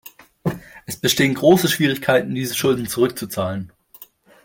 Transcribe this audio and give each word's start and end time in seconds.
Es 0.87 0.97
bestehen 0.97 1.35
große 1.35 1.67
Schwierigkeiten, 1.69 2.33
diese 2.33 2.55
Schulden 2.55 2.87
zurückzuzahlen. 2.87 3.71